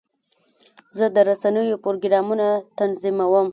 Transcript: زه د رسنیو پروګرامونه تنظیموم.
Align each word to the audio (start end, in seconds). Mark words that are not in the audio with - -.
زه 0.97 1.05
د 1.15 1.17
رسنیو 1.29 1.81
پروګرامونه 1.83 2.47
تنظیموم. 2.79 3.47